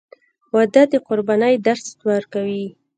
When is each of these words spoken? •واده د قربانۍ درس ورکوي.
•واده 0.53 0.83
د 0.91 0.93
قربانۍ 1.07 1.55
درس 1.67 1.87
ورکوي. 2.09 2.65